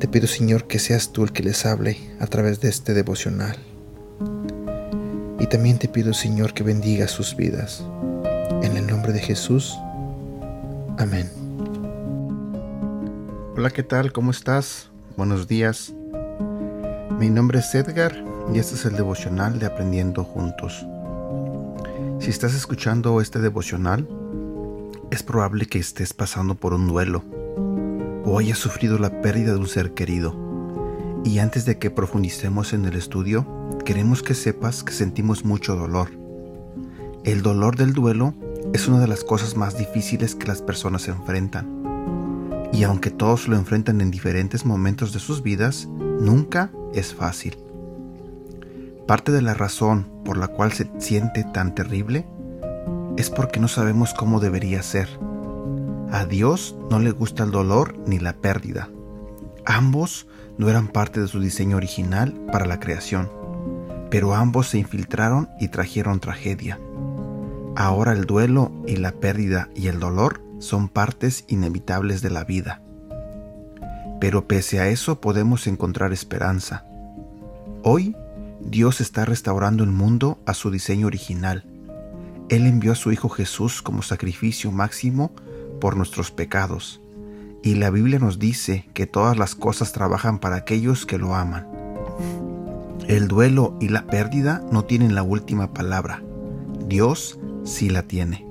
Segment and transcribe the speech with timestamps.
[0.00, 3.58] Te pido, Señor, que seas tú el que les hable a través de este devocional.
[5.38, 7.84] Y también te pido, Señor, que bendiga sus vidas.
[8.62, 9.76] En el nombre de Jesús.
[10.96, 11.30] Amén.
[13.54, 14.10] Hola, ¿qué tal?
[14.10, 14.88] ¿Cómo estás?
[15.18, 15.92] Buenos días.
[17.18, 20.86] Mi nombre es Edgar y este es el devocional de Aprendiendo Juntos.
[22.20, 24.08] Si estás escuchando este devocional,
[25.10, 27.22] es probable que estés pasando por un duelo
[28.30, 30.36] o hayas sufrido la pérdida de un ser querido.
[31.24, 33.44] Y antes de que profundicemos en el estudio,
[33.84, 36.10] queremos que sepas que sentimos mucho dolor.
[37.24, 38.34] El dolor del duelo
[38.72, 41.82] es una de las cosas más difíciles que las personas enfrentan.
[42.72, 45.88] Y aunque todos lo enfrentan en diferentes momentos de sus vidas,
[46.20, 47.58] nunca es fácil.
[49.08, 52.28] Parte de la razón por la cual se siente tan terrible
[53.16, 55.08] es porque no sabemos cómo debería ser.
[56.12, 58.88] A Dios no le gusta el dolor ni la pérdida.
[59.64, 60.26] Ambos
[60.58, 63.30] no eran parte de su diseño original para la creación,
[64.10, 66.80] pero ambos se infiltraron y trajeron tragedia.
[67.76, 72.82] Ahora el duelo y la pérdida y el dolor son partes inevitables de la vida.
[74.20, 76.84] Pero pese a eso podemos encontrar esperanza.
[77.84, 78.16] Hoy
[78.60, 81.64] Dios está restaurando el mundo a su diseño original.
[82.48, 85.32] Él envió a su Hijo Jesús como sacrificio máximo
[85.80, 87.00] por nuestros pecados.
[87.62, 91.66] Y la Biblia nos dice que todas las cosas trabajan para aquellos que lo aman.
[93.08, 96.22] El duelo y la pérdida no tienen la última palabra.
[96.86, 98.46] Dios sí la tiene.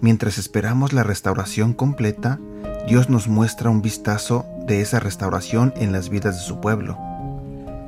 [0.00, 2.38] Mientras esperamos la restauración completa,
[2.86, 6.98] Dios nos muestra un vistazo de esa restauración en las vidas de su pueblo.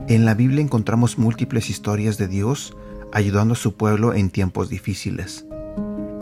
[0.08, 2.76] En la Biblia encontramos múltiples historias de Dios
[3.12, 5.44] ayudando a su pueblo en tiempos difíciles.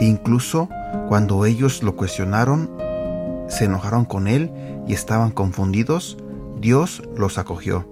[0.03, 0.69] Incluso
[1.09, 2.69] cuando ellos lo cuestionaron,
[3.49, 4.51] se enojaron con él
[4.87, 6.19] y estaban confundidos,
[6.61, 7.87] Dios los acogió.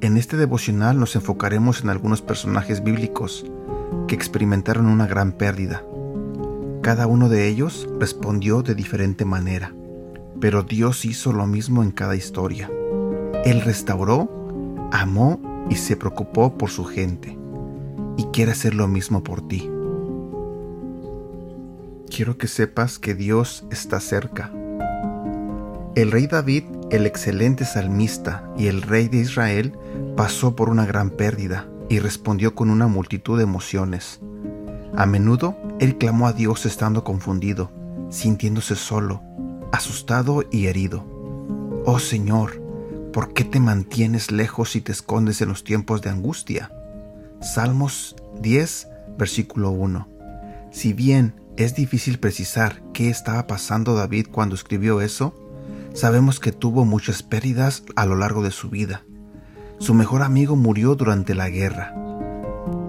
[0.00, 3.44] En este devocional nos enfocaremos en algunos personajes bíblicos
[4.06, 5.82] que experimentaron una gran pérdida.
[6.80, 9.74] Cada uno de ellos respondió de diferente manera,
[10.40, 12.70] pero Dios hizo lo mismo en cada historia.
[13.44, 14.30] Él restauró,
[14.92, 17.36] amó y se preocupó por su gente.
[18.16, 19.70] Y quiere hacer lo mismo por ti.
[22.16, 24.50] Quiero que sepas que Dios está cerca.
[25.94, 29.74] El rey David, el excelente salmista y el rey de Israel,
[30.16, 34.20] pasó por una gran pérdida y respondió con una multitud de emociones.
[34.96, 37.70] A menudo él clamó a Dios estando confundido,
[38.08, 39.20] sintiéndose solo,
[39.70, 41.04] asustado y herido.
[41.84, 42.62] Oh Señor,
[43.12, 46.72] ¿Por qué te mantienes lejos y te escondes en los tiempos de angustia?
[47.42, 48.88] Salmos 10,
[49.18, 50.08] versículo 1.
[50.70, 55.34] Si bien es difícil precisar qué estaba pasando David cuando escribió eso,
[55.94, 59.02] sabemos que tuvo muchas pérdidas a lo largo de su vida.
[59.78, 61.94] Su mejor amigo murió durante la guerra.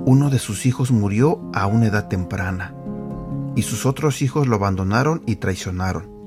[0.05, 2.73] Uno de sus hijos murió a una edad temprana,
[3.55, 6.17] y sus otros hijos lo abandonaron y traicionaron.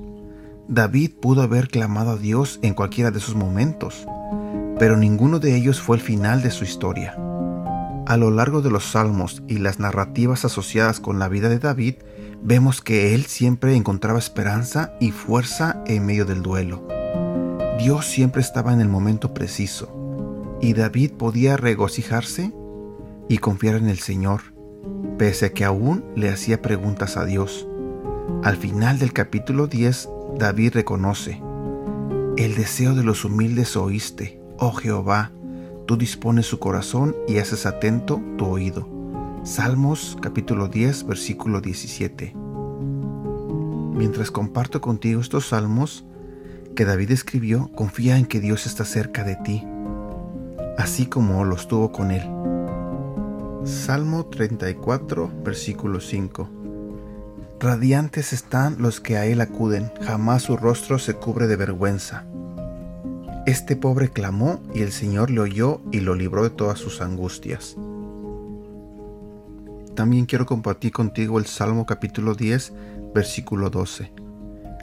[0.67, 4.07] David pudo haber clamado a Dios en cualquiera de esos momentos,
[4.79, 7.15] pero ninguno de ellos fue el final de su historia.
[8.07, 11.95] A lo largo de los salmos y las narrativas asociadas con la vida de David,
[12.43, 16.87] vemos que él siempre encontraba esperanza y fuerza en medio del duelo.
[17.77, 22.51] Dios siempre estaba en el momento preciso, y David podía regocijarse
[23.29, 24.41] y confiar en el Señor,
[25.17, 27.67] pese a que aún le hacía preguntas a Dios.
[28.43, 31.41] Al final del capítulo 10 David reconoce,
[32.37, 35.31] el deseo de los humildes oíste, oh Jehová,
[35.85, 39.00] tú dispones su corazón y haces atento tu oído.
[39.43, 42.35] Salmos capítulo 10 versículo 17.
[43.95, 46.05] Mientras comparto contigo estos salmos
[46.75, 49.65] que David escribió, confía en que Dios está cerca de ti,
[50.77, 52.21] así como lo estuvo con él.
[53.63, 56.47] Salmo 34 versículo 5.
[57.59, 62.25] Radiantes están los que a él acuden, jamás su rostro se cubre de vergüenza.
[63.47, 67.75] Este pobre clamó y el Señor le oyó y lo libró de todas sus angustias.
[69.95, 72.73] También quiero compartir contigo el Salmo capítulo 10,
[73.13, 74.13] versículo 12.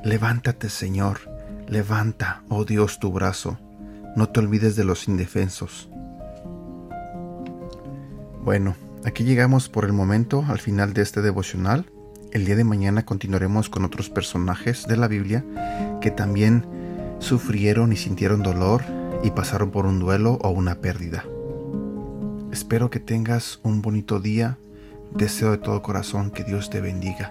[0.05, 1.20] Levántate, Señor,
[1.66, 3.58] levanta, oh Dios, tu brazo.
[4.16, 5.88] no te olvides de los indefensos.
[8.44, 8.75] Bueno,
[9.05, 11.87] aquí llegamos por el momento al final de este devocional.
[12.32, 15.44] El día de mañana continuaremos con otros personajes de la Biblia
[16.00, 16.66] que también
[17.19, 18.82] sufrieron y sintieron dolor
[19.22, 21.25] y pasaron por un duelo o una pérdida.
[22.52, 24.58] Espero que tengas un bonito día.
[25.10, 27.31] Deseo de todo corazón que Dios te bendiga.